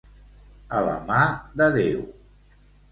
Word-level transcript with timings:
A 0.79 0.81
la 0.87 0.95
mà 1.11 1.21
de 1.63 1.69
Déu. 1.81 2.05